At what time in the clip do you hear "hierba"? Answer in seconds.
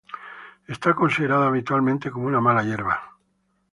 2.63-3.19